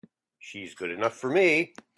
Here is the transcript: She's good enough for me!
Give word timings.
She's 0.39 0.73
good 0.73 0.89
enough 0.89 1.15
for 1.15 1.29
me! 1.29 1.75